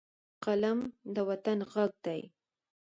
[0.43, 0.79] قلم
[1.13, 2.21] د وطن غږ دی